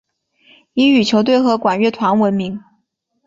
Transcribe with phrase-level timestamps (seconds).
[0.73, 2.59] 以羽球队和管乐团闻名。